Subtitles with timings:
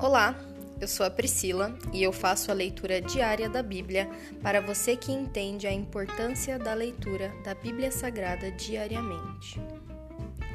[0.00, 0.38] Olá,
[0.80, 4.08] eu sou a Priscila e eu faço a leitura diária da Bíblia
[4.40, 9.60] para você que entende a importância da leitura da Bíblia Sagrada diariamente.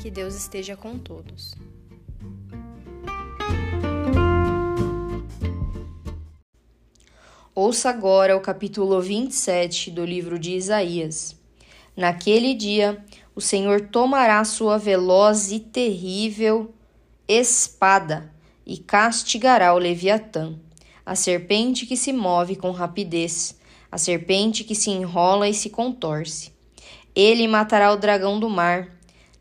[0.01, 1.53] Que Deus esteja com todos.
[7.53, 11.35] Ouça agora o capítulo 27 do livro de Isaías.
[11.97, 13.03] Naquele dia,
[13.35, 16.73] o Senhor tomará sua veloz e terrível
[17.27, 18.31] espada
[18.65, 20.55] e castigará o Leviatã,
[21.05, 23.57] a serpente que se move com rapidez,
[23.91, 26.51] a serpente que se enrola e se contorce.
[27.15, 28.89] Ele matará o dragão do mar.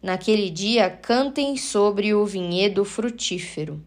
[0.03, 3.81] Naquele dia cantem sobre o vinhedo frutífero.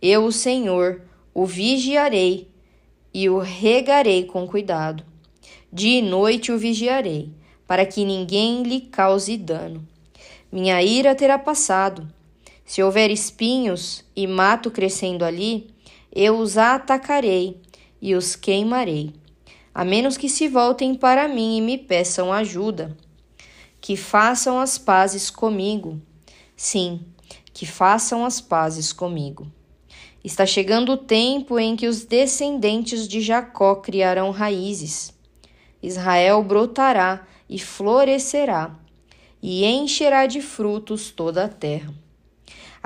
[0.00, 1.02] Eu, o Senhor,
[1.32, 2.48] o vigiarei
[3.12, 5.02] e o regarei com cuidado.
[5.72, 7.30] Dia e noite o vigiarei,
[7.66, 9.86] para que ninguém lhe cause dano.
[10.52, 12.06] Minha ira terá passado,
[12.66, 15.70] se houver espinhos e mato crescendo ali,
[16.12, 17.62] eu os atacarei
[18.02, 19.14] e os queimarei,
[19.72, 22.96] a menos que se voltem para mim e me peçam ajuda.
[23.80, 26.02] Que façam as pazes comigo.
[26.56, 27.00] Sim,
[27.52, 29.46] que façam as pazes comigo.
[30.24, 35.14] Está chegando o tempo em que os descendentes de Jacó criarão raízes.
[35.80, 38.74] Israel brotará e florescerá,
[39.40, 41.94] e encherá de frutos toda a terra.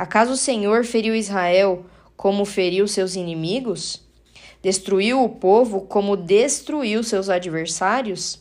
[0.01, 1.85] Acaso o Senhor feriu Israel
[2.17, 4.03] como feriu seus inimigos?
[4.63, 8.41] Destruiu o povo como destruiu seus adversários?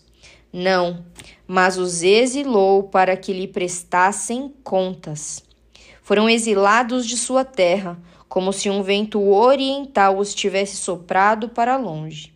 [0.54, 1.04] Não,
[1.46, 5.44] mas os exilou para que lhe prestassem contas.
[6.02, 8.00] Foram exilados de sua terra,
[8.30, 12.34] como se um vento oriental os tivesse soprado para longe.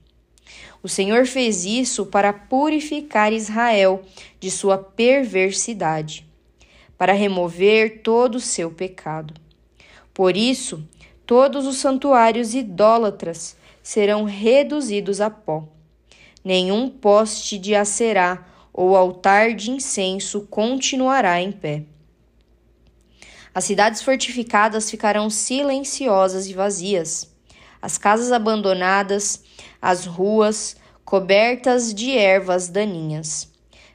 [0.83, 4.01] O Senhor fez isso para purificar Israel
[4.41, 6.25] de sua perversidade
[6.97, 9.33] para remover todo o seu pecado.
[10.13, 10.87] Por isso,
[11.25, 15.67] todos os santuários idólatras serão reduzidos a pó.
[16.43, 21.83] Nenhum poste de acerá ou altar de incenso continuará em pé.
[23.53, 27.31] As cidades fortificadas ficarão silenciosas e vazias.
[27.81, 29.43] As casas abandonadas,
[29.81, 30.75] as ruas
[31.05, 33.51] cobertas de ervas daninhas.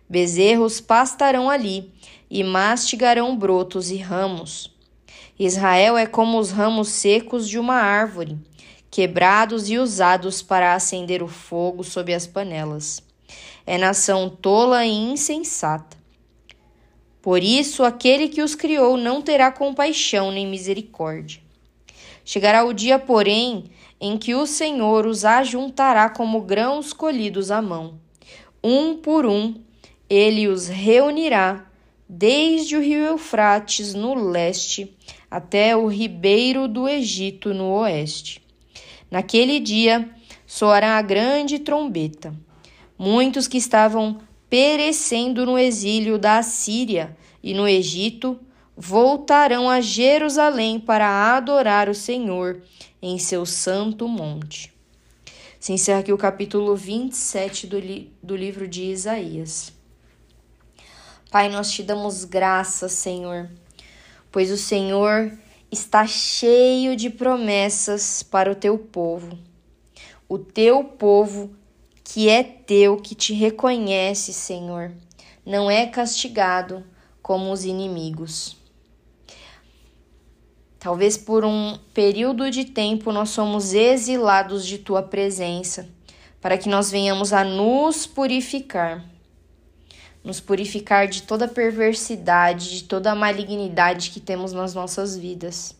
[0.08, 1.92] Bezerros pastarão ali
[2.30, 4.74] e mastigarão brotos e ramos.
[5.38, 8.36] Israel é como os ramos secos de uma árvore,
[8.90, 13.02] quebrados e usados para acender o fogo sob as panelas.
[13.66, 15.96] É nação tola e insensata.
[17.22, 21.40] Por isso, aquele que os criou não terá compaixão nem misericórdia.
[22.24, 23.64] Chegará o dia, porém,
[24.00, 27.98] em que o Senhor os ajuntará como grãos colhidos à mão.
[28.62, 29.54] Um por um,
[30.08, 31.67] ele os reunirá
[32.08, 34.96] desde o rio Eufrates no leste
[35.30, 38.42] até o ribeiro do Egito no oeste.
[39.10, 40.08] Naquele dia
[40.46, 42.34] soará a grande trombeta.
[42.98, 44.18] Muitos que estavam
[44.48, 48.38] perecendo no exílio da Assíria e no Egito
[48.76, 52.62] voltarão a Jerusalém para adorar o Senhor
[53.02, 54.72] em seu santo monte.
[55.60, 59.77] Se encerra aqui o capítulo 27 do, li do livro de Isaías.
[61.30, 63.50] Pai, nós te damos graças, Senhor,
[64.32, 65.30] pois o Senhor
[65.70, 69.38] está cheio de promessas para o teu povo.
[70.26, 71.50] O teu povo
[72.02, 74.90] que é teu, que te reconhece, Senhor,
[75.44, 76.82] não é castigado
[77.20, 78.56] como os inimigos.
[80.78, 85.90] Talvez por um período de tempo nós somos exilados de tua presença,
[86.40, 89.04] para que nós venhamos a nos purificar
[90.28, 95.74] nos purificar de toda perversidade, de toda malignidade que temos nas nossas vidas.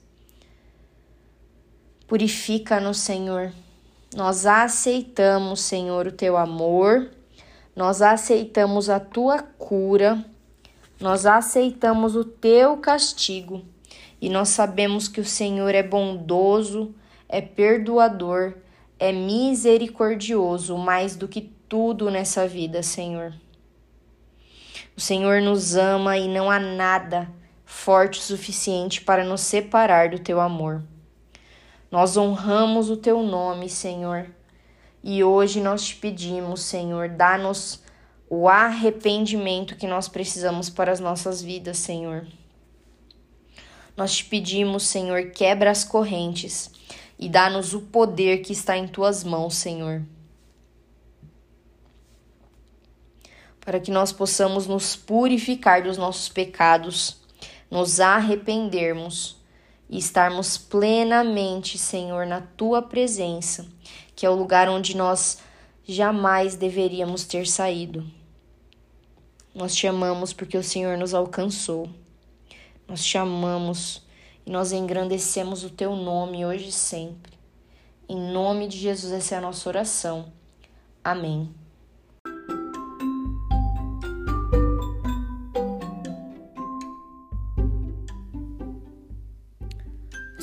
[2.07, 3.53] Purifica-nos, Senhor.
[4.17, 7.11] Nós aceitamos, Senhor, o teu amor,
[7.77, 10.25] nós aceitamos a tua cura,
[10.99, 13.63] nós aceitamos o teu castigo
[14.19, 16.95] e nós sabemos que o Senhor é bondoso,
[17.29, 18.55] é perdoador,
[18.99, 23.35] é misericordioso mais do que tudo nessa vida, Senhor.
[24.99, 27.33] O Senhor nos ama e não há nada
[27.65, 30.83] forte o suficiente para nos separar do teu amor.
[31.89, 34.27] Nós honramos o teu nome, Senhor,
[35.01, 37.81] e hoje nós te pedimos, Senhor, dá-nos
[38.29, 42.27] o arrependimento que nós precisamos para as nossas vidas, Senhor.
[43.97, 46.73] Nós te pedimos, Senhor, quebra as correntes
[47.17, 50.03] e dá-nos o poder que está em tuas mãos, Senhor.
[53.69, 57.19] Para que nós possamos nos purificar dos nossos pecados,
[57.71, 59.37] nos arrependermos
[59.91, 63.67] e estarmos plenamente, Senhor, na tua presença,
[64.17, 65.41] que é o lugar onde nós
[65.87, 68.11] jamais deveríamos ter saído.
[69.55, 71.91] Nós te amamos porque o Senhor nos alcançou.
[72.89, 74.03] Nós te amamos
[74.47, 77.35] e nós engrandecemos o teu nome hoje e sempre.
[78.09, 80.33] Em nome de Jesus, essa é a nossa oração.
[81.05, 81.68] Amém.